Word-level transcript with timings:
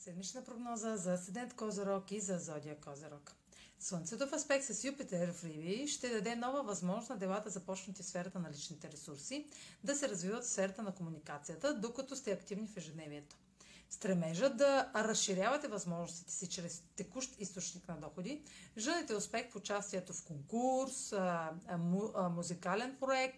Седмична 0.00 0.44
прогноза 0.44 0.96
за 0.96 1.12
Асцендент 1.12 1.56
Козорог 1.56 2.10
и 2.10 2.20
за 2.20 2.38
Зодия 2.38 2.80
Козорог. 2.80 3.34
Слънцето 3.78 4.26
в 4.26 4.32
аспект 4.32 4.64
с 4.64 4.84
Юпитер 4.84 5.32
в 5.32 5.44
Риби 5.44 5.88
ще 5.88 6.08
даде 6.08 6.36
нова 6.36 6.62
възможност 6.62 7.10
на 7.10 7.16
делата 7.16 7.50
започнати 7.50 8.02
в 8.02 8.06
сферата 8.06 8.38
на 8.38 8.50
личните 8.50 8.92
ресурси 8.92 9.46
да 9.84 9.96
се 9.96 10.08
развиват 10.08 10.44
в 10.44 10.48
сферата 10.48 10.82
на 10.82 10.94
комуникацията, 10.94 11.74
докато 11.74 12.16
сте 12.16 12.32
активни 12.32 12.68
в 12.68 12.76
ежедневието. 12.76 13.36
Стремежа 13.90 14.50
да 14.50 14.90
разширявате 14.94 15.68
възможностите 15.68 16.32
си 16.32 16.48
чрез 16.48 16.82
текущ 16.96 17.40
източник 17.40 17.88
на 17.88 17.96
доходи, 17.96 18.42
жените 18.78 19.14
успех 19.14 19.50
в 19.50 19.56
участието 19.56 20.12
в 20.12 20.24
конкурс, 20.24 21.14
музикален 22.30 22.96
проект, 23.00 23.36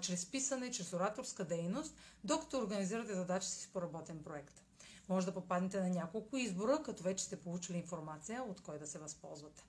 чрез 0.00 0.26
писане, 0.26 0.70
чрез 0.70 0.92
ораторска 0.92 1.44
дейност, 1.44 1.94
докато 2.24 2.58
организирате 2.58 3.14
задачи 3.14 3.48
си 3.48 3.68
по 3.72 3.82
работен 3.82 4.22
проект. 4.22 4.65
Може 5.08 5.26
да 5.26 5.34
попаднете 5.34 5.80
на 5.80 5.88
няколко 5.88 6.36
избора, 6.36 6.82
като 6.84 7.02
вече 7.02 7.24
сте 7.24 7.40
получили 7.40 7.78
информация 7.78 8.42
от 8.42 8.60
кой 8.60 8.78
да 8.78 8.86
се 8.86 8.98
възползвате. 8.98 9.64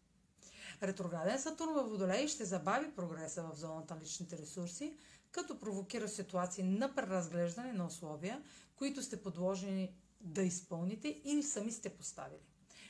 Ретрограден 0.84 1.40
Сатурн 1.40 1.74
във 1.74 1.90
Водолей 1.90 2.28
ще 2.28 2.46
забави 2.46 2.92
прогреса 2.96 3.44
в 3.44 3.56
зоната 3.56 3.96
на 3.96 4.02
личните 4.02 4.38
ресурси, 4.38 4.98
като 5.32 5.60
провокира 5.60 6.08
ситуации 6.08 6.64
на 6.64 6.96
преразглеждане 6.96 7.74
на 7.74 7.86
условия, 7.86 8.44
които 8.76 9.04
сте 9.04 9.22
подложени 9.22 9.96
да 10.22 10.42
изпълните 10.42 11.22
или 11.24 11.44
сами 11.44 11.72
сте 11.72 11.90
поставили. 11.90 12.42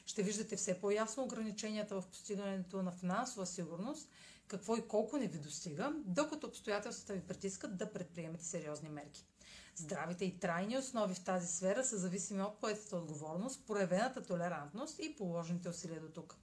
Ще 0.08 0.24
виждате 0.24 0.56
все 0.56 0.82
по-ясно 0.82 1.24
ограниченията 1.24 2.02
в 2.02 2.08
постигането 2.08 2.84
на 2.84 2.92
финансова 2.92 3.46
сигурност, 3.46 4.10
какво 4.48 4.78
и 4.78 4.88
колко 4.88 5.18
не 5.18 5.28
ви 5.28 5.38
достига, 5.38 5.94
докато 6.06 6.48
обстоятелствата 6.48 7.14
ви 7.14 7.28
притискат 7.28 7.78
да 7.78 7.94
предприемете 7.94 8.46
сериозни 8.46 8.90
мерки. 8.90 9.26
Здравите 9.76 10.26
и 10.26 10.40
трайни 10.40 10.78
основи 10.78 11.14
в 11.14 11.24
тази 11.24 11.48
сфера 11.48 11.84
са 11.84 11.98
зависими 11.98 12.42
от 12.42 12.60
поетата 12.60 12.98
отговорност, 12.98 13.68
проявената 13.68 14.24
толерантност 14.24 15.00
и 15.00 15.16
положените 15.16 15.70
усилия 15.70 16.02
до 16.02 16.10
тук. 16.10 16.36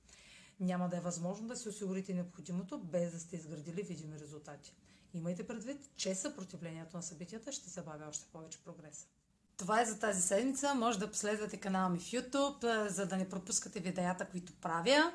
Няма 0.60 0.88
да 0.88 0.96
е 0.96 1.00
възможно 1.00 1.48
да 1.48 1.56
се 1.56 1.68
осигурите 1.68 2.14
необходимото, 2.14 2.78
без 2.78 3.12
да 3.12 3.20
сте 3.20 3.36
изградили 3.36 3.82
видими 3.82 4.18
резултати. 4.18 4.74
Имайте 5.14 5.46
предвид, 5.46 5.90
че 5.96 6.14
съпротивлението 6.14 6.96
на 6.96 7.02
събитията 7.02 7.52
ще 7.52 7.70
забавя 7.70 8.06
още 8.08 8.26
повече 8.32 8.64
прогреса. 8.64 9.06
Това 9.56 9.80
е 9.80 9.86
за 9.86 9.98
тази 9.98 10.22
седмица. 10.22 10.74
Може 10.74 10.98
да 10.98 11.10
последвате 11.10 11.56
канала 11.56 11.88
ми 11.88 11.98
в 11.98 12.02
YouTube, 12.02 12.88
за 12.88 13.06
да 13.06 13.16
не 13.16 13.28
пропускате 13.28 13.80
видеята, 13.80 14.26
които 14.26 14.52
правя. 14.52 15.12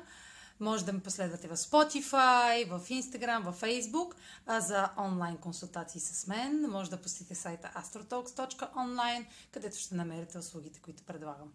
Може 0.60 0.84
да 0.84 0.92
ме 0.92 1.00
последвате 1.00 1.48
в 1.48 1.56
Spotify, 1.56 2.68
в 2.68 2.88
Instagram, 2.88 3.50
в 3.50 3.60
Facebook. 3.60 4.14
А 4.46 4.60
за 4.60 4.88
онлайн 4.98 5.36
консултации 5.36 6.00
с 6.00 6.26
мен 6.26 6.70
може 6.70 6.90
да 6.90 7.02
посетите 7.02 7.34
сайта 7.34 7.72
astrotalks.online, 7.76 9.26
където 9.52 9.78
ще 9.78 9.94
намерите 9.94 10.38
услугите, 10.38 10.80
които 10.80 11.02
предлагам. 11.02 11.52